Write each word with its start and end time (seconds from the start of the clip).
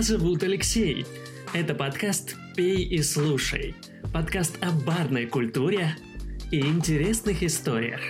Меня 0.00 0.18
зовут 0.18 0.42
Алексей. 0.42 1.04
Это 1.52 1.74
подкаст 1.74 2.34
«Пей 2.56 2.84
и 2.84 3.02
слушай». 3.02 3.74
Подкаст 4.14 4.56
о 4.64 4.70
барной 4.70 5.26
культуре 5.26 5.94
и 6.50 6.60
интересных 6.60 7.42
историях. 7.42 8.00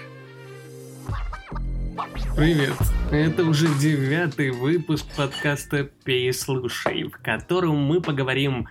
Привет! 2.36 2.74
Это 3.10 3.42
уже 3.42 3.66
девятый 3.80 4.50
выпуск 4.50 5.04
подкаста 5.16 5.82
«Пей 6.04 6.28
и 6.28 6.32
слушай», 6.32 7.08
в 7.08 7.20
котором 7.24 7.78
мы 7.78 8.00
поговорим 8.00 8.68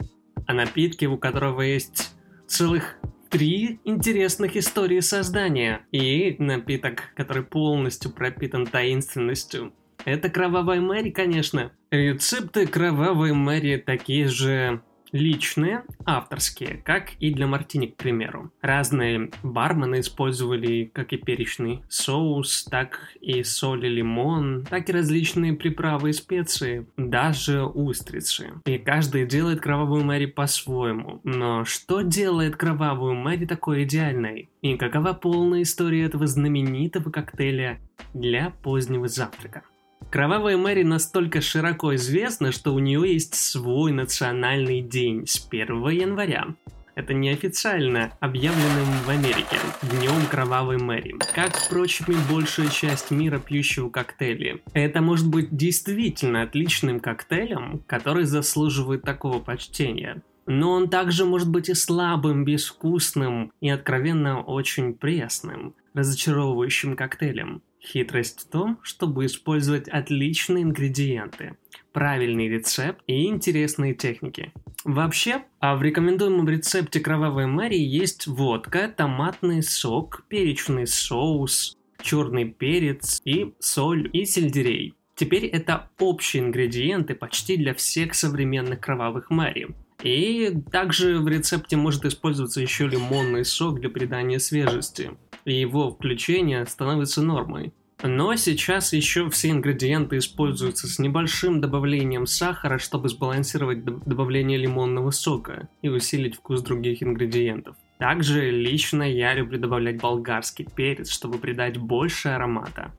о 0.47 0.53
напитке, 0.53 1.07
у 1.07 1.17
которого 1.17 1.61
есть 1.61 2.15
целых 2.47 2.99
три 3.29 3.81
интересных 3.83 4.55
истории 4.55 5.01
создания 5.01 5.81
и 5.91 6.37
напиток, 6.39 7.13
который 7.17 7.43
полностью 7.43 8.11
пропитан 8.11 8.65
таинственностью. 8.65 9.73
Это 10.09 10.29
Кровавая 10.29 10.81
Мэри, 10.81 11.11
конечно. 11.11 11.71
Рецепты 11.91 12.65
Кровавой 12.65 13.31
Мэри 13.31 13.77
такие 13.77 14.27
же 14.27 14.81
личные, 15.11 15.83
авторские, 16.05 16.81
как 16.83 17.13
и 17.19 17.31
для 17.33 17.47
мартини, 17.47 17.87
к 17.87 17.95
примеру. 17.95 18.51
Разные 18.61 19.31
бармены 19.43 19.99
использовали 19.99 20.89
как 20.93 21.13
и 21.13 21.17
перечный 21.17 21.83
соус, 21.89 22.65
так 22.65 23.13
и 23.21 23.43
соль 23.43 23.85
и 23.85 23.89
лимон, 23.89 24.65
так 24.69 24.89
и 24.89 24.93
различные 24.93 25.53
приправы 25.53 26.09
и 26.09 26.13
специи, 26.13 26.87
даже 26.97 27.63
устрицы. 27.63 28.53
И 28.65 28.77
каждый 28.77 29.25
делает 29.25 29.61
кровавую 29.61 30.03
Мэри 30.03 30.25
по-своему. 30.25 31.21
Но 31.23 31.65
что 31.65 32.01
делает 32.01 32.55
кровавую 32.55 33.15
Мэри 33.15 33.45
такой 33.45 33.83
идеальной? 33.83 34.49
И 34.61 34.75
какова 34.75 35.13
полная 35.13 35.61
история 35.61 36.05
этого 36.05 36.27
знаменитого 36.27 37.09
коктейля 37.11 37.79
для 38.13 38.51
позднего 38.61 39.07
завтрака? 39.07 39.63
Кровавая 40.09 40.57
Мэри 40.57 40.81
настолько 40.81 41.39
широко 41.39 41.93
известна, 41.93 42.51
что 42.51 42.73
у 42.73 42.79
нее 42.79 43.13
есть 43.13 43.35
свой 43.35 43.91
национальный 43.91 44.81
день 44.81 45.27
с 45.27 45.47
1 45.47 45.87
января. 45.89 46.47
Это 46.95 47.13
неофициально 47.13 48.11
объявленным 48.19 48.87
в 49.05 49.09
Америке 49.09 49.57
Днем 49.83 50.25
Кровавой 50.29 50.77
Мэри, 50.77 51.15
как, 51.33 51.55
впрочем, 51.55 52.05
и 52.09 52.31
большая 52.31 52.69
часть 52.69 53.11
мира 53.11 53.39
пьющего 53.39 53.89
коктейли. 53.89 54.63
Это 54.73 55.01
может 55.01 55.29
быть 55.29 55.55
действительно 55.55 56.41
отличным 56.41 56.99
коктейлем, 56.99 57.83
который 57.85 58.23
заслуживает 58.23 59.03
такого 59.03 59.39
почтения. 59.39 60.23
Но 60.47 60.71
он 60.71 60.89
также 60.89 61.23
может 61.23 61.49
быть 61.49 61.69
и 61.69 61.75
слабым, 61.75 62.43
безвкусным 62.43 63.53
и 63.61 63.69
откровенно 63.69 64.41
очень 64.41 64.95
пресным, 64.95 65.75
разочаровывающим 65.99 66.95
коктейлем. 66.95 67.61
Хитрость 67.81 68.41
в 68.41 68.49
том, 68.49 68.79
чтобы 68.81 69.25
использовать 69.25 69.87
отличные 69.87 70.63
ингредиенты, 70.63 71.55
правильный 71.93 72.49
рецепт 72.49 73.01
и 73.07 73.27
интересные 73.27 73.93
техники. 73.93 74.51
Вообще, 74.83 75.43
а 75.59 75.75
в 75.75 75.83
рекомендуемом 75.83 76.47
рецепте 76.47 76.99
кровавой 76.99 77.47
Мэри 77.47 77.77
есть 77.77 78.27
водка, 78.27 78.93
томатный 78.95 79.63
сок, 79.63 80.23
перечный 80.27 80.87
соус, 80.87 81.77
черный 82.01 82.45
перец 82.45 83.21
и 83.23 83.53
соль 83.59 84.09
и 84.11 84.25
сельдерей. 84.25 84.95
Теперь 85.15 85.45
это 85.45 85.89
общие 85.99 86.43
ингредиенты 86.43 87.13
почти 87.13 87.57
для 87.57 87.73
всех 87.73 88.15
современных 88.15 88.79
кровавых 88.79 89.29
Мэри. 89.29 89.75
И 90.01 90.53
также 90.71 91.19
в 91.19 91.27
рецепте 91.27 91.75
может 91.75 92.05
использоваться 92.05 92.61
еще 92.61 92.87
лимонный 92.87 93.43
сок 93.43 93.81
для 93.81 93.89
придания 93.89 94.39
свежести 94.39 95.11
его 95.53 95.91
включение 95.91 96.65
становится 96.65 97.21
нормой. 97.21 97.73
Но 98.01 98.35
сейчас 98.35 98.93
еще 98.93 99.29
все 99.29 99.49
ингредиенты 99.49 100.17
используются 100.17 100.87
с 100.87 100.99
небольшим 100.99 101.59
добавлением 101.59 102.27
сахара, 102.27 102.77
чтобы 102.77 103.09
сбалансировать 103.09 103.83
добавление 103.83 104.57
лимонного 104.57 105.11
сока 105.11 105.67
и 105.81 105.89
усилить 105.89 106.35
вкус 106.35 106.61
других 106.61 107.03
ингредиентов. 107.03 107.75
Также 107.97 108.51
лично 108.51 109.03
я 109.03 109.33
люблю 109.33 109.59
добавлять 109.59 109.99
болгарский 109.99 110.65
перец, 110.73 111.11
чтобы 111.11 111.39
придать 111.39 111.77
больше 111.77 112.29
аромата. 112.29 112.93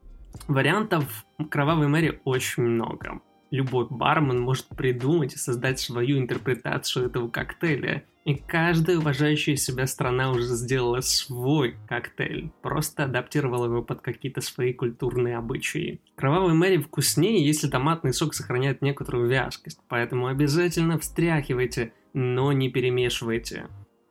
Вариантов 0.48 1.24
кровавой 1.48 1.88
Мэри 1.88 2.20
очень 2.24 2.64
много 2.64 3.22
любой 3.50 3.86
бармен 3.90 4.40
может 4.40 4.68
придумать 4.68 5.34
и 5.34 5.38
создать 5.38 5.80
свою 5.80 6.18
интерпретацию 6.18 7.06
этого 7.06 7.28
коктейля. 7.28 8.04
И 8.30 8.34
каждая 8.46 8.98
уважающая 8.98 9.56
себя 9.56 9.88
страна 9.88 10.30
уже 10.30 10.44
сделала 10.44 11.00
свой 11.00 11.74
коктейль, 11.88 12.52
просто 12.62 13.02
адаптировала 13.02 13.64
его 13.64 13.82
под 13.82 14.02
какие-то 14.02 14.40
свои 14.40 14.72
культурные 14.72 15.36
обычаи. 15.36 16.00
Кровавый 16.14 16.54
Мэри 16.54 16.76
вкуснее, 16.76 17.44
если 17.44 17.66
томатный 17.66 18.12
сок 18.12 18.34
сохраняет 18.34 18.82
некоторую 18.82 19.28
вязкость, 19.28 19.80
поэтому 19.88 20.28
обязательно 20.28 20.96
встряхивайте, 21.00 21.92
но 22.14 22.52
не 22.52 22.68
перемешивайте. 22.68 23.66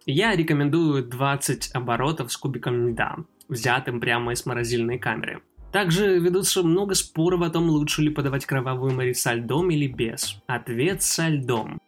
Я 0.06 0.36
рекомендую 0.36 1.06
20 1.06 1.72
оборотов 1.74 2.34
с 2.34 2.36
кубиком 2.36 2.90
льда, 2.90 3.20
взятым 3.48 4.02
прямо 4.02 4.34
из 4.34 4.46
морозильной 4.46 5.00
камеры. 5.00 5.44
Также 5.72 6.20
ведутся 6.20 6.62
много 6.62 6.94
споров 6.94 7.42
о 7.42 7.50
том, 7.50 7.70
лучше 7.70 8.02
ли 8.02 8.10
подавать 8.10 8.46
кровавую 8.46 8.92
Мэри 8.92 9.14
со 9.14 9.34
льдом 9.34 9.70
или 9.70 9.88
без. 9.88 10.42
Ответ 10.46 11.04
со 11.04 11.30
льдом. 11.30 11.80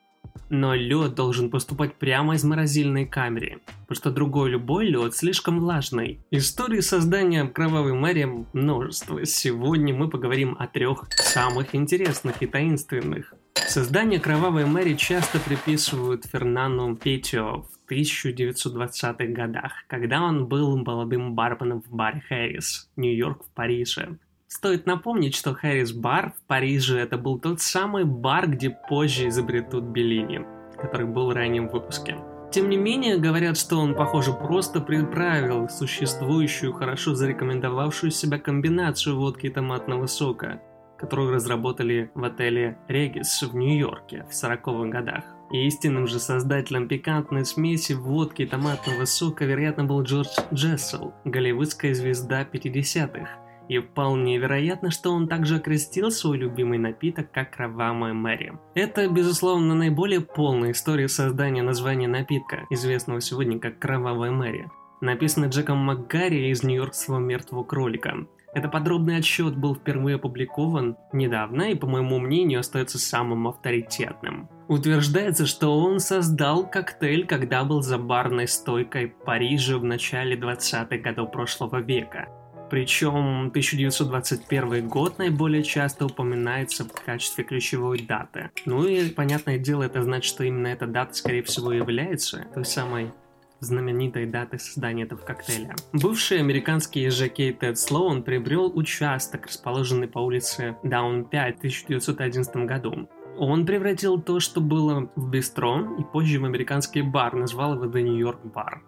Но 0.49 0.75
лед 0.75 1.15
должен 1.15 1.49
поступать 1.49 1.95
прямо 1.95 2.35
из 2.35 2.43
морозильной 2.43 3.05
камеры, 3.05 3.61
потому 3.87 3.95
что 3.95 4.11
другой 4.11 4.49
любой 4.49 4.87
лед 4.87 5.15
слишком 5.15 5.59
влажный. 5.59 6.19
Истории 6.31 6.81
создания 6.81 7.45
кровавой 7.45 7.93
Мэри 7.93 8.45
множество. 8.53 9.25
Сегодня 9.25 9.93
мы 9.93 10.09
поговорим 10.09 10.55
о 10.59 10.67
трех 10.67 11.05
самых 11.11 11.73
интересных 11.75 12.41
и 12.41 12.47
таинственных. 12.47 13.33
Создание 13.53 14.19
кровавой 14.19 14.65
Мэри 14.65 14.95
часто 14.95 15.39
приписывают 15.39 16.25
Фернану 16.25 16.95
Петио 16.95 17.63
в 17.63 17.91
1920-х 17.91 19.25
годах, 19.27 19.71
когда 19.87 20.21
он 20.21 20.47
был 20.47 20.77
молодым 20.77 21.35
барменом 21.35 21.81
в 21.81 21.89
баре 21.89 22.21
Хэрис, 22.27 22.89
Нью-Йорк 22.95 23.45
в 23.45 23.53
Париже. 23.53 24.17
Стоит 24.53 24.85
напомнить, 24.85 25.33
что 25.33 25.53
Хэрис 25.53 25.93
бар 25.93 26.33
в 26.37 26.45
Париже 26.45 26.99
это 26.99 27.17
был 27.17 27.39
тот 27.39 27.61
самый 27.61 28.03
бар, 28.03 28.49
где 28.49 28.69
позже 28.69 29.29
изобретут 29.29 29.85
Беллини, 29.85 30.41
который 30.77 31.07
был 31.07 31.31
в 31.31 31.71
выпуске. 31.71 32.17
Тем 32.51 32.69
не 32.69 32.75
менее, 32.75 33.17
говорят, 33.17 33.57
что 33.57 33.77
он, 33.77 33.95
похоже, 33.95 34.33
просто 34.33 34.81
приправил 34.81 35.69
существующую, 35.69 36.73
хорошо 36.73 37.15
зарекомендовавшую 37.15 38.11
себя 38.11 38.39
комбинацию 38.39 39.17
водки 39.17 39.45
и 39.45 39.49
томатного 39.49 40.05
сока, 40.07 40.61
которую 40.97 41.33
разработали 41.33 42.11
в 42.13 42.21
отеле 42.25 42.77
Регис 42.89 43.41
в 43.41 43.55
Нью-Йорке 43.55 44.25
в 44.29 44.33
40-х 44.33 44.89
годах. 44.89 45.23
И 45.53 45.65
истинным 45.65 46.07
же 46.07 46.19
создателем 46.19 46.89
пикантной 46.89 47.45
смеси 47.45 47.93
водки 47.93 48.41
и 48.41 48.47
томатного 48.47 49.05
сока, 49.05 49.45
вероятно, 49.45 49.85
был 49.85 50.03
Джордж 50.03 50.37
Джессел, 50.53 51.13
голливудская 51.23 51.93
звезда 51.93 52.43
50-х. 52.43 53.40
И 53.71 53.79
вполне 53.79 54.37
вероятно, 54.37 54.91
что 54.91 55.11
он 55.11 55.29
также 55.29 55.55
окрестил 55.55 56.11
свой 56.11 56.37
любимый 56.37 56.77
напиток 56.77 57.31
как 57.31 57.51
кровавая 57.55 58.11
Мэри. 58.11 58.51
Это, 58.75 59.07
безусловно, 59.07 59.75
наиболее 59.75 60.19
полная 60.19 60.73
история 60.73 61.07
создания 61.07 61.63
названия 61.63 62.09
напитка, 62.09 62.65
известного 62.69 63.21
сегодня 63.21 63.59
как 63.59 63.79
кровавая 63.79 64.31
Мэри. 64.31 64.69
Написано 64.99 65.45
Джеком 65.45 65.77
МакГарри 65.77 66.49
из 66.49 66.63
нью-йоркского 66.63 67.19
мертвого 67.19 67.63
кролика. 67.63 68.27
Это 68.53 68.67
подробный 68.67 69.15
отчет 69.15 69.55
был 69.55 69.73
впервые 69.73 70.17
опубликован 70.17 70.97
недавно 71.13 71.71
и, 71.71 71.75
по 71.75 71.87
моему 71.87 72.19
мнению, 72.19 72.59
остается 72.59 72.99
самым 72.99 73.47
авторитетным. 73.47 74.49
Утверждается, 74.67 75.45
что 75.45 75.79
он 75.79 76.01
создал 76.01 76.69
коктейль, 76.69 77.25
когда 77.25 77.63
был 77.63 77.81
за 77.81 77.97
барной 77.97 78.49
стойкой 78.49 79.07
Парижа 79.07 79.77
в 79.77 79.85
начале 79.85 80.35
20-х 80.35 80.97
годов 80.97 81.31
прошлого 81.31 81.79
века. 81.79 82.27
Причем 82.71 83.47
1921 83.47 84.87
год 84.87 85.17
наиболее 85.17 85.61
часто 85.61 86.05
упоминается 86.05 86.85
в 86.85 86.93
качестве 86.93 87.43
ключевой 87.43 88.01
даты. 88.01 88.49
Ну 88.65 88.85
и, 88.85 89.09
понятное 89.09 89.57
дело, 89.57 89.83
это 89.83 90.01
значит, 90.03 90.23
что 90.23 90.45
именно 90.45 90.67
эта 90.67 90.87
дата, 90.87 91.13
скорее 91.13 91.43
всего, 91.43 91.73
является 91.73 92.47
той 92.53 92.63
самой 92.63 93.11
знаменитой 93.59 94.25
даты 94.25 94.57
создания 94.57 95.03
этого 95.03 95.19
коктейля. 95.19 95.75
Бывший 95.91 96.39
американский 96.39 97.09
жокей 97.09 97.51
Тед 97.51 97.77
Слоун 97.77 98.23
приобрел 98.23 98.71
участок, 98.73 99.47
расположенный 99.47 100.07
по 100.07 100.19
улице 100.19 100.77
Даун 100.81 101.25
5 101.25 101.55
в 101.55 101.57
1911 101.57 102.55
году. 102.55 103.09
Он 103.37 103.65
превратил 103.65 104.21
то, 104.21 104.39
что 104.39 104.61
было 104.61 105.11
в 105.17 105.29
бистро, 105.29 105.97
и 105.99 106.03
позже 106.03 106.39
в 106.39 106.45
американский 106.45 107.01
бар, 107.01 107.35
назвал 107.35 107.73
его 107.73 107.85
The 107.87 108.01
New 108.01 108.17
York 108.17 108.45
Bar. 108.45 108.79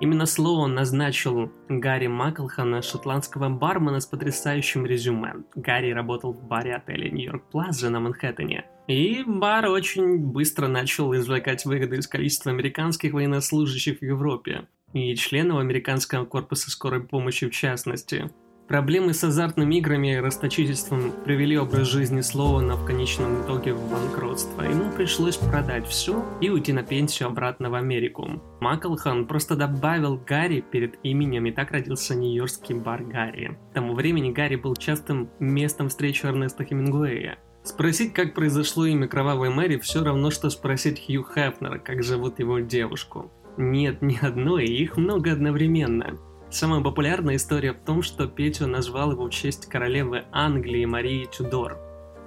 Именно 0.00 0.26
Слоун 0.26 0.74
назначил 0.74 1.52
Гарри 1.68 2.08
Маклхана, 2.08 2.82
шотландского 2.82 3.48
бармена 3.48 4.00
с 4.00 4.06
потрясающим 4.06 4.84
резюме. 4.84 5.44
Гарри 5.54 5.92
работал 5.92 6.32
в 6.32 6.42
баре 6.42 6.74
отеля 6.74 7.08
Нью-Йорк 7.10 7.44
Плаза 7.50 7.90
на 7.90 8.00
Манхэттене. 8.00 8.66
И 8.88 9.22
бар 9.24 9.66
очень 9.66 10.18
быстро 10.18 10.66
начал 10.66 11.14
извлекать 11.14 11.64
выгоды 11.64 11.96
из 11.96 12.08
количества 12.08 12.50
американских 12.50 13.12
военнослужащих 13.12 14.00
в 14.00 14.02
Европе 14.02 14.66
и 14.92 15.14
членов 15.14 15.58
американского 15.58 16.24
корпуса 16.24 16.70
скорой 16.70 17.00
помощи 17.00 17.48
в 17.48 17.52
частности. 17.52 18.30
Проблемы 18.68 19.12
с 19.12 19.22
азартными 19.22 19.74
играми 19.76 20.14
и 20.14 20.16
расточительством 20.16 21.12
привели 21.24 21.58
образ 21.58 21.86
жизни 21.86 22.22
Слоуна 22.22 22.76
в 22.76 22.86
конечном 22.86 23.42
итоге 23.42 23.74
в 23.74 23.90
банкротство. 23.90 24.62
Ему 24.62 24.90
пришлось 24.90 25.36
продать 25.36 25.86
все 25.86 26.24
и 26.40 26.48
уйти 26.48 26.72
на 26.72 26.82
пенсию 26.82 27.28
обратно 27.28 27.68
в 27.68 27.74
Америку. 27.74 28.42
Маклхан 28.60 29.26
просто 29.26 29.54
добавил 29.54 30.16
Гарри 30.16 30.62
перед 30.62 30.98
именем, 31.02 31.44
и 31.44 31.52
так 31.52 31.72
родился 31.72 32.14
нью-йоркский 32.14 32.74
бар 32.74 33.04
Гарри. 33.04 33.58
К 33.70 33.74
тому 33.74 33.92
времени 33.92 34.32
Гарри 34.32 34.56
был 34.56 34.74
частым 34.76 35.28
местом 35.38 35.90
встречи 35.90 36.24
Эрнеста 36.24 36.64
Хемингуэя. 36.64 37.38
Спросить, 37.64 38.14
как 38.14 38.34
произошло 38.34 38.86
имя 38.86 39.08
Кровавой 39.08 39.50
Мэри, 39.50 39.76
все 39.76 40.02
равно, 40.02 40.30
что 40.30 40.48
спросить 40.48 41.04
Хью 41.04 41.22
Хефнера, 41.22 41.78
как 41.78 42.02
зовут 42.02 42.38
его 42.38 42.60
девушку. 42.60 43.30
Нет 43.58 44.00
ни 44.00 44.18
одной, 44.20 44.64
их 44.64 44.96
много 44.96 45.32
одновременно. 45.32 46.18
Самая 46.54 46.80
популярная 46.80 47.34
история 47.34 47.72
в 47.72 47.80
том, 47.80 48.00
что 48.02 48.28
Петю 48.28 48.68
назвал 48.68 49.10
его 49.10 49.24
в 49.26 49.30
честь 49.30 49.66
королевы 49.66 50.22
Англии 50.30 50.84
Марии 50.84 51.24
Тюдор. 51.24 51.80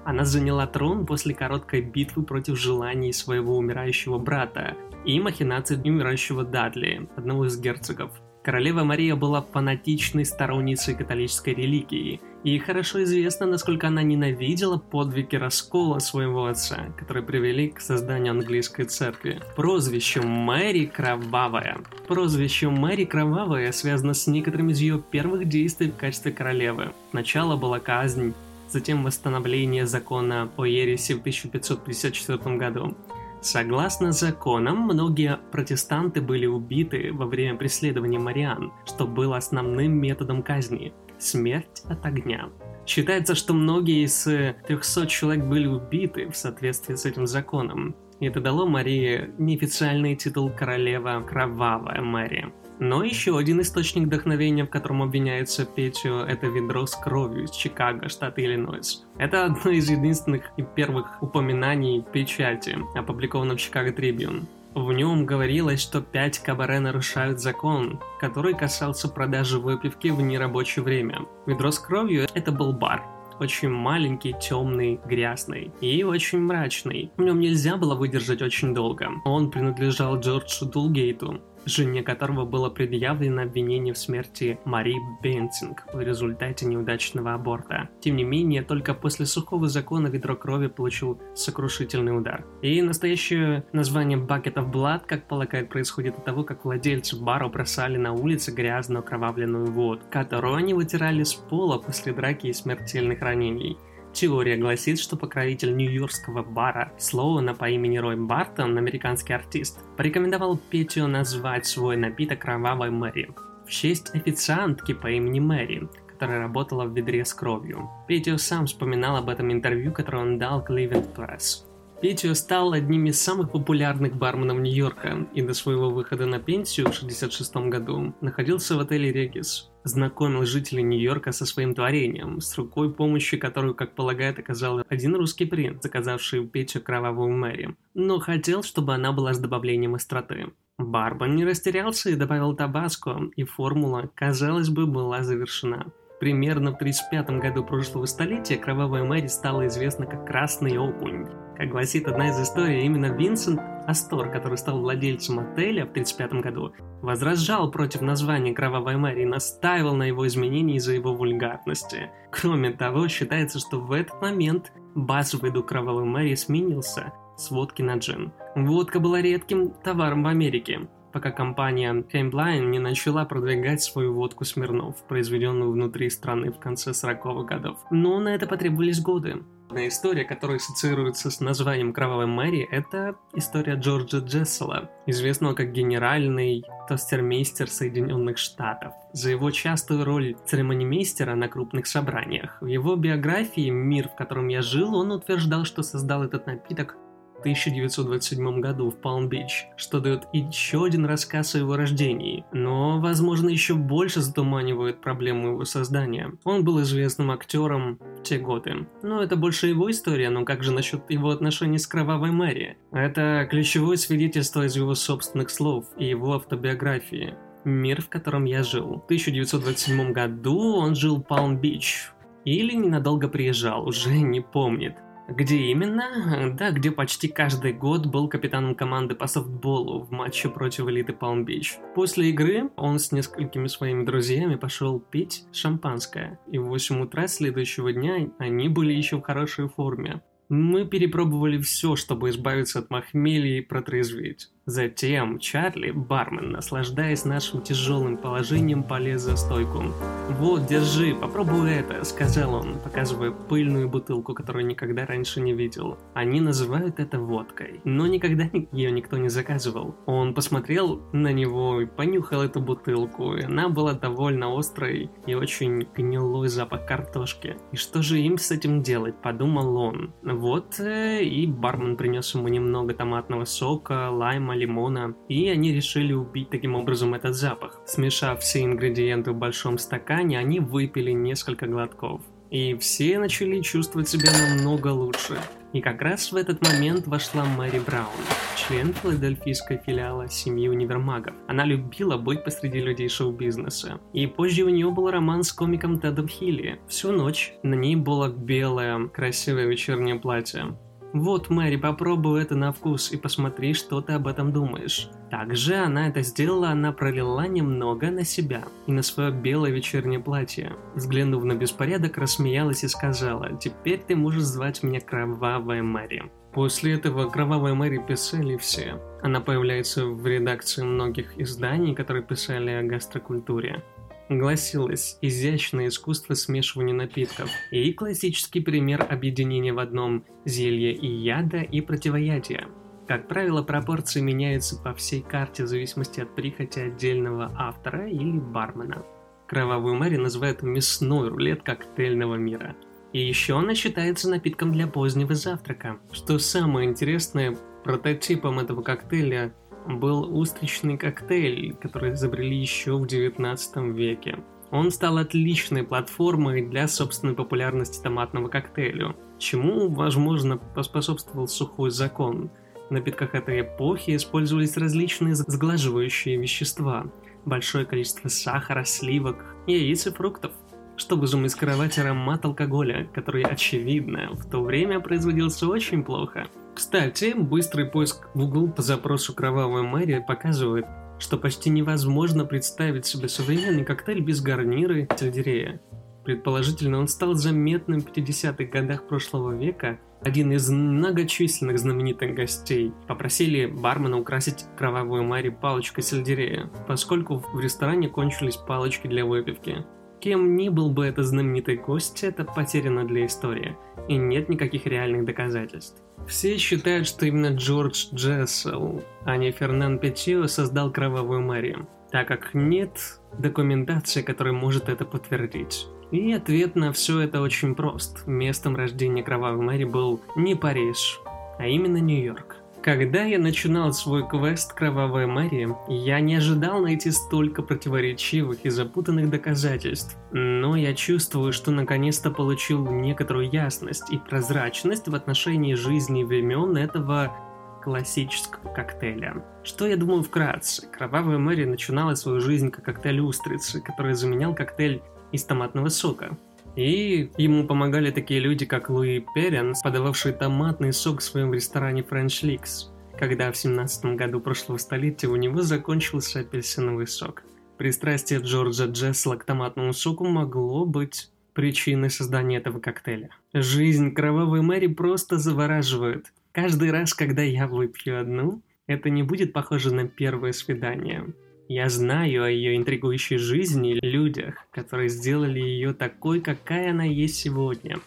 Она 0.04 0.26
заняла 0.26 0.68
трон 0.68 1.06
после 1.06 1.34
короткой 1.34 1.80
битвы 1.80 2.24
против 2.24 2.60
желаний 2.60 3.14
своего 3.14 3.56
умирающего 3.56 4.18
брата 4.18 4.76
и 5.06 5.18
махинаций 5.22 5.78
умирающего 5.78 6.44
Дадли, 6.44 7.08
одного 7.16 7.46
из 7.46 7.58
герцогов– 7.58 8.12
Королева 8.48 8.86
Мария 8.86 9.18
была 9.18 9.42
фанатичной 9.42 10.24
сторонницей 10.24 10.96
католической 10.96 11.54
религии, 11.54 12.22
и 12.46 12.58
хорошо 12.60 13.04
известно, 13.04 13.46
насколько 13.46 13.88
она 13.88 14.04
ненавидела 14.04 14.78
подвиги 14.78 15.36
раскола 15.36 16.00
своего 16.00 16.46
отца, 16.46 16.94
которые 16.98 17.26
привели 17.26 17.68
к 17.68 17.82
созданию 17.82 18.32
английской 18.32 18.86
церкви. 18.86 19.42
Прозвище 19.58 20.22
Мэри 20.22 20.86
Кровавая. 20.86 21.80
Прозвище 22.08 22.70
Мэри 22.70 23.04
Кровавая 23.04 23.74
связано 23.74 24.14
с 24.14 24.28
некоторыми 24.28 24.72
из 24.72 24.80
ее 24.80 25.04
первых 25.12 25.50
действий 25.50 25.92
в 25.92 25.98
качестве 25.98 26.32
королевы. 26.32 26.94
Начало 27.12 27.58
была 27.58 27.82
казнь, 27.82 28.34
затем 28.70 29.04
восстановление 29.04 29.86
закона 29.86 30.50
о 30.56 30.64
ереси 30.64 31.16
в 31.16 31.20
1554 31.20 32.56
году. 32.56 32.96
Согласно 33.42 34.12
законам, 34.12 34.82
многие 34.82 35.38
протестанты 35.52 36.22
были 36.22 36.48
убиты 36.48 37.12
во 37.14 37.26
время 37.26 37.58
преследования 37.58 38.20
Мариан, 38.20 38.74
что 38.86 39.06
было 39.06 39.38
основным 39.38 39.94
методом 39.94 40.42
казни– 40.42 40.94
смерть 41.20 41.84
от 41.88 42.06
огня. 42.06 42.50
Считается, 42.86 43.36
что 43.36 43.54
многие 43.54 44.06
из 44.06 44.24
300 44.24 45.08
человек 45.08 45.46
были 45.46 45.68
убиты 45.68 46.30
в 46.30 46.36
соответствии 46.36 46.96
с 46.96 47.06
этим 47.06 47.28
законом. 47.28 47.96
И 48.20 48.26
это 48.26 48.40
дало 48.42 48.66
Марии 48.66 49.30
неофициальный 49.38 50.16
титул 50.16 50.50
королева 50.50 51.24
Кровавая 51.28 52.02
Мэри. 52.02 52.52
Но 52.80 53.04
еще 53.04 53.38
один 53.38 53.62
источник 53.62 54.06
вдохновения, 54.06 54.66
в 54.66 54.70
котором 54.70 55.02
обвиняется 55.02 55.66
Петю, 55.66 56.20
это 56.20 56.48
ведро 56.48 56.86
с 56.86 56.96
кровью 56.96 57.46
из 57.46 57.52
Чикаго, 57.52 58.08
штат 58.08 58.38
Иллинойс. 58.38 59.04
Это 59.18 59.46
одно 59.46 59.72
из 59.72 59.90
единственных 59.90 60.52
и 60.58 60.64
первых 60.64 61.22
упоминаний 61.22 62.04
печати, 62.14 62.78
опубликовано 62.94 63.56
в 63.56 63.60
Чикаго 63.60 63.92
Трибюн. 63.92 64.48
В 64.76 64.94
нем 64.94 65.26
говорилось, 65.26 65.82
что 65.82 66.02
пять 66.02 66.38
кабаре 66.38 66.80
нарушают 66.80 67.40
закон, 67.40 68.00
который 68.20 68.54
касался 68.54 69.10
продажи 69.10 69.58
выпивки 69.58 70.10
в 70.10 70.22
нерабочее 70.22 70.84
время. 70.84 71.22
Ведро 71.48 71.72
с 71.72 71.80
кровью– 71.80 72.28
это 72.36 72.52
был 72.52 72.74
бар, 72.74 73.04
очень 73.40 73.70
маленький, 73.70 74.36
темный, 74.40 75.00
грязный 75.04 75.72
и 75.82 76.04
очень 76.04 76.42
мрачный. 76.42 77.12
В 77.18 77.24
нем 77.24 77.40
нельзя 77.40 77.78
было 77.78 77.96
выдержать 77.96 78.44
очень 78.44 78.76
долго. 78.76 79.10
Он 79.26 79.50
принадлежал 79.50 80.20
Джорджу 80.20 80.66
Дулгейту, 80.66 81.42
жене 81.68 82.04
которого 82.04 82.46
было 82.46 82.70
предъявлено 82.70 83.44
обвинение 83.44 83.94
в 83.94 83.98
смерти 83.98 84.60
Мари 84.66 84.96
Бенсинг 85.22 85.84
в 85.94 86.00
результате 86.00 86.66
неудачного 86.66 87.34
аборта. 87.34 87.90
Тем 88.00 88.16
не 88.16 88.24
менее, 88.24 88.64
только 88.64 88.94
после 88.94 89.26
сухого 89.26 89.68
закона 89.68 90.08
ведро 90.08 90.36
крови 90.36 90.68
получил 90.68 91.20
сокрушительный 91.36 92.18
удар. 92.18 92.46
И 92.62 92.82
настоящее 92.82 93.66
название 93.74 94.18
Bucket 94.18 94.56
of 94.56 94.72
Blood, 94.72 95.02
как 95.06 95.28
полагают, 95.28 95.70
происходит 95.70 96.18
от 96.18 96.26
того, 96.26 96.44
как 96.44 96.66
владельцы 96.66 97.16
бара 97.22 97.48
бросали 97.48 97.98
на 97.98 98.14
улице 98.14 98.52
грязную 98.52 99.04
кровавленную 99.04 99.66
воду, 99.68 100.02
которую 100.12 100.56
они 100.56 100.74
вытирали 100.74 101.24
с 101.24 101.34
пола 101.34 101.78
после 101.78 102.14
драки 102.14 102.48
и 102.48 102.54
смертельных 102.54 103.22
ранений. 103.22 103.78
Теория 104.18 104.58
гласит, 104.58 104.98
что 104.98 105.16
покровитель 105.16 105.76
нью-йоркского 105.76 106.42
бара 106.42 106.92
Слоуна 106.98 107.54
по 107.54 107.70
имени 107.70 108.00
Рой 108.00 108.16
Бартон, 108.16 108.76
американский 108.76 109.34
артист, 109.34 109.80
порекомендовал 109.96 110.58
Петю 110.58 111.06
назвать 111.06 111.68
свой 111.68 111.98
напиток 111.98 112.40
«Кровавой 112.40 112.90
Мэри» 112.90 113.30
в 113.68 113.70
честь 113.70 114.16
официантки 114.16 114.96
по 114.96 115.06
имени 115.06 115.40
Мэри, 115.40 115.88
которая 116.08 116.40
работала 116.40 116.86
в 116.86 116.98
ведре 116.98 117.24
с 117.24 117.32
кровью. 117.32 117.92
Петю 118.08 118.40
сам 118.40 118.66
вспоминал 118.66 119.18
об 119.18 119.30
этом 119.30 119.52
интервью, 119.52 119.94
которое 119.94 120.24
он 120.24 120.40
дал 120.40 120.66
Cleveland 120.66 121.14
Press. 121.16 121.67
Петю 122.00 122.36
стал 122.36 122.74
одним 122.74 123.08
из 123.08 123.20
самых 123.20 123.52
популярных 123.52 124.16
барменов 124.16 124.60
Нью-Йорка 124.60 125.28
и 125.34 125.42
до 125.42 125.56
своего 125.56 125.90
выхода 125.90 126.28
на 126.28 126.38
пенсию 126.38 126.86
в 126.86 126.90
1966 126.90 127.56
году 127.72 128.14
находился 128.22 128.76
в 128.76 128.80
отеле 128.80 129.12
«Регис», 129.12 129.72
знакомил 129.84 130.46
жителей 130.46 130.84
Нью-Йорка 130.84 131.32
со 131.32 131.48
своим 131.48 131.74
творением, 131.74 132.40
с 132.40 132.56
рукой 132.56 132.94
помощи 132.94 133.38
которую, 133.38 133.74
как 133.74 133.96
полагает, 133.96 134.38
оказал 134.38 134.84
один 134.88 135.16
русский 135.16 135.46
принц, 135.46 135.82
заказавший 135.82 136.46
Петю 136.46 136.82
кровавую 136.82 137.32
Мэри, 137.32 137.76
но 137.96 138.20
хотел, 138.20 138.62
чтобы 138.62 138.94
она 138.94 139.12
была 139.12 139.34
с 139.34 139.40
добавлением 139.40 139.96
остроты. 139.96 140.54
Барбан 140.78 141.36
не 141.36 141.46
растерялся 141.46 142.12
и 142.12 142.16
добавил 142.16 142.56
табаско, 142.56 143.22
и 143.36 143.44
формула, 143.44 144.12
казалось 144.14 144.70
бы, 144.70 144.86
была 144.86 145.24
завершена. 145.24 145.88
Примерно 146.20 146.72
в 146.72 146.76
1935 146.76 147.42
году 147.42 147.64
прошлого 147.64 148.06
столетия 148.06 148.58
Кровавая 148.58 149.04
Мэри 149.04 149.28
стала 149.28 149.66
известна 149.66 150.06
как 150.06 150.28
Красный 150.28 150.78
Окунь. 150.78 151.26
Как 151.58 151.70
гласит 151.70 152.08
одна 152.08 152.30
из 152.30 152.40
историй, 152.40 152.86
именно 152.86 153.08
Винсент 153.08 153.60
Астор, 153.88 154.30
который 154.30 154.60
стал 154.60 154.80
владельцем 154.80 155.40
отеля 155.40 155.88
в 155.88 155.90
1935 155.90 156.34
году, 156.44 156.72
возражал 157.02 157.72
против 157.72 158.02
названия 158.02 158.54
Кровавая 158.54 158.96
Мэри 158.96 159.24
и 159.24 159.26
настаивал 159.26 159.96
на 159.96 160.04
его 160.04 160.28
изменении 160.28 160.76
из-за 160.76 160.94
его 160.94 161.16
вульгарности. 161.16 162.12
Кроме 162.32 162.74
того, 162.74 163.08
считается, 163.08 163.58
что 163.58 163.80
в 163.80 163.92
этот 163.92 164.22
момент 164.22 164.72
бас 164.94 165.34
в 165.34 165.44
виду 165.44 165.64
Кровавой 165.64 166.06
Мэри 166.06 166.36
сменился 166.36 167.12
с 167.38 167.50
водки 167.50 167.82
на 167.82 167.96
джин. 167.96 168.32
Водка 168.56 169.00
была 169.00 169.20
редким 169.20 169.72
товаром 169.84 170.22
в 170.22 170.28
Америке, 170.28 170.88
пока 171.12 171.32
компания 171.32 171.92
Campline 171.92 172.68
не 172.68 172.78
начала 172.78 173.26
продвигать 173.26 173.82
свою 173.82 174.14
водку 174.14 174.46
Смирнов, 174.46 175.04
произведенную 175.08 175.72
внутри 175.72 176.12
страны 176.12 176.52
в 176.52 176.60
конце 176.60 176.92
40-х 176.92 177.46
годов. 177.46 177.80
Но 177.90 178.20
на 178.20 178.36
это 178.36 178.46
потребовались 178.46 179.02
годы. 179.02 179.42
Одна 179.70 179.90
история, 179.90 180.24
которая 180.24 180.58
ассоциируется 180.58 181.30
с 181.30 181.42
названием 181.42 181.92
Кровавой 181.92 182.26
Мэри, 182.26 182.66
это 182.72 183.18
история 183.34 183.76
Джорджа 183.76 184.20
Джессела, 184.20 184.90
известного 185.06 185.56
как 185.56 185.74
генеральный 185.74 186.64
тостермейстер 186.88 187.70
Соединенных 187.70 188.38
Штатов. 188.38 188.94
За 189.12 189.30
его 189.30 189.52
частую 189.52 190.06
роль 190.06 190.38
церемонимейстера 190.46 191.36
на 191.36 191.50
крупных 191.50 191.86
собраниях. 191.88 192.58
В 192.62 192.68
его 192.68 192.96
биографии 192.96 193.70
«Мир, 193.70 194.08
в 194.08 194.16
котором 194.16 194.48
я 194.48 194.62
жил» 194.62 194.96
он 194.96 195.12
утверждал, 195.12 195.66
что 195.66 195.84
создал 195.84 196.24
этот 196.24 196.48
напиток 196.48 196.96
1927 197.40 198.60
году 198.60 198.90
в 198.90 198.98
Палм-Бич, 198.98 199.68
что 199.76 200.00
дает 200.00 200.28
еще 200.34 200.86
один 200.86 201.06
рассказ 201.06 201.56
о 201.56 201.60
его 201.60 201.76
рождении, 201.76 202.46
но, 202.52 203.00
возможно, 203.00 203.50
еще 203.50 203.76
больше 203.76 204.22
затуманивает 204.22 205.02
проблему 205.02 205.50
его 205.50 205.66
создания. 205.66 206.34
Он 206.44 206.64
был 206.64 206.82
известным 206.82 207.32
актером 207.32 208.00
в 208.20 208.24
те 208.24 208.40
годы. 208.40 208.88
Но 209.02 209.22
это 209.22 209.36
больше 209.36 209.68
его 209.68 209.90
история, 209.90 210.30
но 210.30 210.46
как 210.46 210.64
же 210.64 210.72
насчет 210.72 211.10
его 211.10 211.30
отношений 211.30 211.78
с 211.78 211.88
Кровавой 211.88 212.32
Мэри? 212.32 212.78
Это 212.92 213.48
ключевое 213.50 213.98
свидетельство 213.98 214.66
из 214.66 214.76
его 214.76 214.96
собственных 214.96 215.50
слов 215.50 215.86
и 215.98 216.06
его 216.06 216.34
автобиографии. 216.34 217.36
Мир, 217.64 218.02
в 218.02 218.10
котором 218.10 218.46
я 218.46 218.64
жил. 218.64 219.02
В 219.02 219.06
1927 219.06 220.14
году 220.14 220.76
он 220.76 220.96
жил 220.96 221.18
в 221.18 221.24
Палм-Бич, 221.24 222.12
или 222.46 222.76
ненадолго 222.76 223.28
приезжал, 223.28 223.86
уже 223.86 224.18
не 224.20 224.40
помнит. 224.40 224.96
Где 225.28 225.58
именно? 225.58 226.54
Да, 226.58 226.72
где 226.72 226.90
почти 226.90 227.28
каждый 227.28 227.74
год 227.74 228.06
был 228.06 228.30
капитаном 228.30 228.76
команды 228.76 229.14
по 229.14 229.28
софтболу 229.28 230.04
в 230.04 230.12
матче 230.12 230.48
против 230.48 230.88
элиты 230.88 231.12
Палм-Бич. 231.12 231.80
После 231.96 232.30
игры 232.30 232.70
он 232.78 232.98
с 232.98 233.12
несколькими 233.12 233.68
своими 233.68 234.06
друзьями 234.06 234.56
пошел 234.56 235.00
пить 235.00 235.44
шампанское, 235.52 236.40
и 236.50 236.58
в 236.58 236.68
8 236.68 237.02
утра 237.02 237.28
следующего 237.28 237.92
дня 237.92 238.30
они 238.40 238.70
были 238.70 238.94
еще 238.94 239.18
в 239.18 239.22
хорошей 239.22 239.68
форме. 239.68 240.22
Мы 240.48 240.86
перепробовали 240.86 241.60
все, 241.60 241.98
чтобы 241.98 242.30
избавиться 242.30 242.80
от 242.80 242.90
махмелья 242.90 243.58
и 243.58 243.62
протрезветь. 243.62 244.50
Затем 244.68 245.40
Чарли, 245.40 245.92
бармен, 245.92 246.52
наслаждаясь 246.52 247.24
нашим 247.24 247.62
тяжелым 247.62 248.18
положением, 248.18 248.84
полез 248.84 249.22
за 249.22 249.38
стойку. 249.38 249.82
«Вот, 250.28 250.66
держи, 250.66 251.16
попробуй 251.16 251.72
это»,— 251.72 252.04
сказал 252.04 252.54
он, 252.54 252.78
показывая 252.84 253.32
пыльную 253.32 253.88
бутылку, 253.88 254.34
которую 254.34 254.66
никогда 254.66 255.06
раньше 255.06 255.40
не 255.40 255.54
видел. 255.54 255.98
Они 256.14 256.42
называют 256.42 257.00
это 257.00 257.18
водкой, 257.18 257.80
но 257.86 258.08
никогда 258.08 258.50
ее 258.74 258.92
никто 258.92 259.16
не 259.16 259.30
заказывал. 259.30 259.96
Он 260.06 260.34
посмотрел 260.34 261.02
на 261.14 261.32
него 261.32 261.80
и 261.80 261.86
понюхал 261.86 262.42
эту 262.42 262.60
бутылку, 262.60 263.36
и 263.36 263.44
она 263.44 263.70
была 263.70 263.94
довольно 263.94 264.54
острой 264.54 265.10
и 265.26 265.34
очень 265.34 265.88
гнилой 265.96 266.50
запах 266.50 266.86
картошки. 266.86 267.56
И 267.72 267.78
что 267.78 268.02
же 268.02 268.20
им 268.20 268.38
с 268.38 268.52
этим 268.52 268.84
делать, 268.84 269.16
подумал 269.22 269.78
он. 269.78 270.14
Вот, 270.24 270.78
э, 270.82 271.24
и 271.24 271.48
бармен 271.48 271.96
принес 271.96 272.36
ему 272.36 272.50
немного 272.50 272.94
томатного 272.94 273.46
сока, 273.46 274.10
лайма, 274.12 274.57
лимона, 274.58 275.16
и 275.30 275.48
они 275.50 275.74
решили 275.74 276.14
убить 276.14 276.50
таким 276.50 276.76
образом 276.76 277.14
этот 277.14 277.36
запах. 277.36 277.82
Смешав 277.86 278.42
все 278.42 278.64
ингредиенты 278.64 279.32
в 279.32 279.38
большом 279.38 279.78
стакане, 279.78 280.40
они 280.40 280.60
выпили 280.60 281.12
несколько 281.12 281.68
глотков. 281.68 282.22
И 282.50 282.76
все 282.76 283.20
начали 283.20 283.62
чувствовать 283.62 284.08
себя 284.08 284.32
намного 284.32 284.88
лучше. 284.88 285.38
И 285.74 285.82
как 285.82 286.02
раз 286.02 286.32
в 286.32 286.36
этот 286.36 286.62
момент 286.66 287.06
вошла 287.08 287.44
Мэри 287.44 287.80
Браун, 287.80 288.08
член 288.56 288.94
филадельфийской 288.94 289.82
филиала 289.86 290.30
семьи 290.30 290.70
универмагов. 290.70 291.36
Она 291.48 291.66
любила 291.66 292.18
быть 292.18 292.44
посреди 292.46 292.80
людей 292.80 293.10
шоу-бизнеса. 293.10 294.00
И 294.14 294.28
позже 294.28 294.64
у 294.64 294.70
нее 294.70 294.90
был 294.90 295.12
роман 295.12 295.44
с 295.44 295.52
комиком 295.52 296.00
Тедом 296.00 296.30
Хилли. 296.30 296.80
Всю 296.88 297.12
ночь 297.12 297.54
на 297.64 297.76
ней 297.76 297.98
было 297.98 298.30
белое, 298.30 299.08
красивое 299.10 299.66
вечернее 299.66 300.16
платье. 300.16 300.78
Вот, 301.14 301.50
Мэри, 301.50 301.78
попробуй 301.78 302.42
это 302.42 302.56
на 302.56 302.72
вкус 302.72 303.12
и 303.12 303.18
посмотри, 303.18 303.74
что 303.74 304.02
ты 304.02 304.14
об 304.14 304.28
этом 304.28 304.52
думаешь. 304.52 305.10
Также 305.32 305.76
она 305.76 306.08
это 306.08 306.22
сделала, 306.22 306.70
она 306.70 306.92
пролила 306.92 307.48
немного 307.48 308.12
на 308.12 308.24
себя 308.24 308.64
и 308.88 308.92
на 308.92 309.02
свое 309.02 309.32
белое 309.32 309.72
вечернее 309.72 310.20
платье. 310.20 310.74
Взглянув 310.96 311.44
на 311.44 311.54
беспорядок, 311.54 312.18
рассмеялась 312.18 312.84
и 312.84 312.88
сказала, 312.88 313.58
«Теперь 313.58 314.00
ты 314.06 314.16
можешь 314.16 314.44
звать 314.44 314.84
меня 314.84 315.00
Кровавая 315.00 315.82
Мэри». 315.82 316.32
После 316.54 316.94
этого 316.94 317.30
Кровавая 317.30 317.74
Мэри 317.74 318.00
писали 318.00 318.58
все. 318.58 319.00
Она 319.22 319.42
появляется 319.42 320.06
в 320.06 320.26
редакции 320.26 320.84
многих 320.84 321.38
изданий, 321.38 321.94
которые 321.94 322.24
писали 322.24 322.72
о 322.72 322.84
гастрокультуре 322.84 323.84
гласилось 324.30 325.18
«изящное 325.22 325.88
искусство 325.88 326.34
смешивания 326.34 326.94
напитков» 326.94 327.50
и 327.72 327.94
классический 327.94 328.62
пример 328.62 329.06
объединения 329.10 329.74
в 329.74 329.80
одном 329.80 330.26
зелья 330.46 330.92
и 330.92 331.08
яда 331.08 331.60
и 331.60 331.82
противоядия. 331.82 332.68
Как 333.08 333.30
правило, 333.30 333.64
пропорции 333.64 334.20
меняются 334.20 334.78
по 334.78 334.94
всей 334.94 335.22
карте 335.22 335.64
в 335.64 335.68
зависимости 335.68 336.20
от 336.20 336.36
прихоти 336.36 336.80
отдельного 336.80 337.54
автора 337.58 338.10
или 338.10 338.38
бармена. 338.38 339.06
Кровавую 339.48 339.96
Мэри 339.96 340.18
называют 340.18 340.62
мясной 340.62 341.30
рулет 341.30 341.64
коктейльного 341.64 342.36
мира. 342.36 342.76
И 343.14 343.26
еще 343.26 343.58
она 343.58 343.76
считается 343.76 344.30
напитком 344.30 344.74
для 344.74 344.88
позднего 344.88 345.34
завтрака. 345.36 346.00
Что 346.12 346.38
самое 346.38 346.90
интересное, 346.90 347.58
прототипом 347.86 348.60
этого 348.60 348.82
коктейля 348.82 349.54
был 349.86 350.38
устричный 350.38 350.98
коктейль, 350.98 351.76
который 351.76 352.14
изобрели 352.14 352.58
еще 352.58 352.98
в 352.98 353.08
19 353.08 353.78
веке. 353.96 354.40
Он 354.72 354.92
стал 354.92 355.18
отличной 355.18 355.84
платформой 355.84 356.62
для 356.62 356.88
собственной 356.88 357.34
популярности 357.34 358.02
томатного 358.02 358.50
коктейля, 358.50 359.16
чему, 359.38 359.90
возможно, 359.90 360.58
поспособствовал 360.58 361.48
сухой 361.48 361.90
закон. 361.90 362.52
В 362.90 362.92
напитках 362.92 363.34
этой 363.34 363.62
эпохи 363.62 364.16
использовались 364.16 364.78
различные 364.78 365.36
сглаживающие 365.36 366.38
вещества, 366.38 367.06
большое 367.46 367.86
количество 367.86 368.28
сахара, 368.28 368.84
сливок, 368.84 369.56
яиц 369.68 370.08
и 370.08 370.12
фруктов, 370.12 370.52
чтобы 370.98 371.28
замаскировать 371.28 371.98
аромат 371.98 372.44
алкоголя, 372.44 373.08
который, 373.14 373.44
очевидно, 373.44 374.30
в 374.34 374.50
то 374.50 374.62
время 374.62 375.00
производился 375.00 375.68
очень 375.68 376.04
плохо– 376.04 376.48
кстати, 376.78 377.34
быстрый 377.36 377.86
поиск 377.86 378.28
в 378.36 378.38
Google 378.38 378.72
по 378.72 378.84
запросу 378.84 379.34
«Кровавая 379.34 379.82
Мэри» 379.82 380.24
показывает, 380.26 380.86
что 381.18 381.38
почти 381.38 381.72
невозможно 381.72 382.46
представить 382.46 383.08
себе 383.08 383.30
современный 383.30 383.84
коктейль 383.84 384.22
без 384.22 384.42
гарнира 384.42 385.00
и 385.00 385.08
сельдерея. 385.18 385.82
Предположительно, 386.24 387.00
он 387.00 387.08
стал 387.08 387.34
заметным 387.34 388.00
в 388.00 388.12
50-х 388.12 388.66
годах 388.66 389.08
прошлого 389.08 389.58
века. 389.58 390.00
Один 390.22 390.52
из 390.52 390.70
многочисленных 390.70 391.80
знаменитых 391.80 392.36
гостей 392.36 392.94
попросили 393.08 393.66
бармена 393.66 394.20
украсить 394.20 394.66
кровавую 394.78 395.24
Мэри 395.24 395.50
палочкой 395.50 396.04
сельдерея, 396.04 396.70
поскольку 396.88 397.40
в 397.40 397.60
ресторане 397.60 398.08
кончились 398.08 398.56
палочки 398.56 399.08
для 399.08 399.26
выпивки. 399.26 399.84
Кем 400.20 400.56
ни 400.56 400.70
был 400.70 400.90
бы 400.90 401.06
этот 401.06 401.26
знаменитый 401.26 401.78
гость, 401.78 402.24
это 402.24 402.44
потеряно 402.44 403.06
для 403.06 403.26
истории, 403.26 403.78
и 404.08 404.18
нет 404.18 404.50
никаких 404.50 404.86
реальных 404.86 405.26
доказательств. 405.26 406.02
Все 406.28 406.58
считают, 406.58 407.08
что 407.08 407.26
именно 407.26 407.56
Джордж 407.56 408.08
Джессел, 408.14 409.04
а 409.24 409.38
не 409.38 409.52
Фернан 409.52 410.00
Петио 410.00 410.48
создал 410.48 410.92
Кровавую 410.92 411.42
Марию, 411.42 411.88
так 412.12 412.28
как 412.28 412.54
нет 412.54 413.20
документации, 413.38 414.24
которая 414.24 414.54
может 414.54 414.90
это 414.90 415.06
подтвердить. 415.06 415.88
И 416.12 416.32
ответ 416.32 416.76
на 416.76 416.92
все 416.94 417.20
это 417.20 417.42
очень 417.42 417.76
прост. 417.76 418.26
Местом 418.28 418.76
рождения 418.76 419.24
Кровавой 419.24 419.64
Мэри 419.64 419.84
был 419.84 420.22
не 420.36 420.56
Париж, 420.56 421.20
а 421.60 421.68
именно 421.68 421.98
Нью-Йорк. 421.98 422.58
Когда 422.88 423.24
я 423.24 423.38
начинал 423.38 423.92
свой 423.92 424.26
квест 424.26 424.72
«Кровавая 424.72 425.28
Мария», 425.28 425.76
я 425.90 426.22
не 426.22 426.36
ожидал 426.36 426.80
найти 426.80 427.12
столько 427.12 427.62
противоречивых 427.62 428.64
и 428.64 428.70
запутанных 428.70 429.30
доказательств, 429.30 430.16
но 430.32 430.78
я 430.78 430.94
чувствую, 430.94 431.52
что 431.52 431.72
наконец-то 431.72 432.32
получил 432.32 432.90
некоторую 432.90 433.50
ясность 433.52 434.10
и 434.10 434.18
прозрачность 434.18 435.10
в 435.10 435.16
отношении 435.16 435.74
жизни 435.74 436.22
и 436.22 436.24
времен 436.24 436.78
этого 436.78 437.36
классического 437.84 438.72
коктейля. 438.72 439.44
Что 439.66 439.86
я 439.86 439.98
думаю 439.98 440.24
вкратце? 440.24 440.88
Кровавая 440.88 441.40
Мэри 441.40 441.66
начинала 441.66 442.16
свою 442.16 442.40
жизнь 442.40 442.72
как 442.72 442.86
коктейль 442.86 443.20
устрицы, 443.20 443.82
который 443.82 444.14
заменял 444.14 444.56
коктейль 444.56 445.02
из 445.34 445.44
томатного 445.44 445.90
сока. 445.90 446.38
И 446.78 447.32
ему 447.40 447.66
помогали 447.66 448.12
такие 448.12 448.40
люди, 448.40 448.68
как 448.68 448.92
Луи 448.92 449.26
Перенс, 449.34 449.82
подававший 449.82 450.32
томатный 450.32 450.94
сок 450.94 451.22
в 451.22 451.24
своем 451.24 451.52
ресторане 451.52 452.04
French 452.08 452.44
Licks, 452.44 452.92
когда 453.18 453.52
в 453.52 453.58
17 453.58 454.16
году 454.16 454.40
прошлого 454.40 454.78
столетия 454.78 455.26
у 455.26 455.36
него 455.36 455.64
закончился 455.64 456.42
апельсиновый 456.42 457.08
сок. 457.08 457.42
Пристрастие 457.80 458.42
Джорджа 458.42 458.86
Джессела 458.86 459.38
к 459.38 459.44
томатному 459.44 459.92
соку 459.92 460.26
могло 460.26 460.86
быть 460.86 461.32
причиной 461.54 462.12
создания 462.12 462.58
этого 462.58 462.80
коктейля. 462.80 463.32
Жизнь 463.56 464.14
кровавой 464.14 464.62
Мэри 464.62 464.86
просто 464.86 465.40
завораживает. 465.40 466.32
Каждый 466.52 466.92
раз, 466.92 467.16
когда 467.16 467.42
я 467.42 467.68
выпью 467.68 468.22
одну, 468.22 468.62
это 468.86 469.10
не 469.10 469.24
будет 469.24 469.52
похоже 469.52 469.92
на 469.96 470.08
первое 470.08 470.52
свидание. 470.52 471.26
Я 471.70 471.90
знаю 471.90 472.44
о 472.44 472.50
ее 472.50 472.78
интригующей 472.78 473.38
жизни 473.38 473.98
и 473.98 474.06
людях, 474.06 474.56
которые 474.72 475.10
сделали 475.10 475.60
ее 475.60 475.94
такой, 475.94 476.40
какая 476.40 476.92
она 476.92 477.04
есть 477.04 477.36
сегодня. 477.36 478.00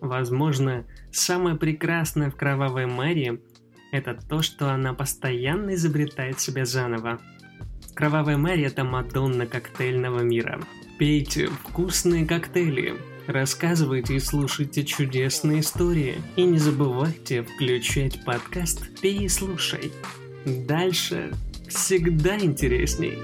Возможно, 0.00 0.84
самое 1.10 1.56
прекрасное 1.56 2.30
в 2.30 2.36
Кровавой 2.36 2.86
Мэри– 2.86 3.40
это 3.92 4.14
то, 4.14 4.40
что 4.42 4.72
она 4.72 4.94
постоянно 4.94 5.74
изобретает 5.74 6.38
себя 6.38 6.64
заново. 6.64 7.20
Кровавая 7.94 8.36
Мэри– 8.36 8.62
это 8.66 8.84
Мадонна 8.84 9.46
коктейльного 9.46 10.20
мира. 10.20 10.60
Пейте 11.00 11.48
вкусные 11.48 12.24
коктейли, 12.24 12.94
рассказывайте 13.26 14.14
и 14.14 14.20
слушайте 14.20 14.84
чудесные 14.84 15.60
истории. 15.60 16.14
И 16.36 16.44
не 16.44 16.58
забывайте 16.58 17.42
включать 17.42 18.24
подкаст 18.24 19.00
«Пей 19.00 19.24
и 19.24 19.28
слушай». 19.28 19.90
Дальше 20.44 21.32
всегда 21.68 22.36
интересней. 22.38 23.18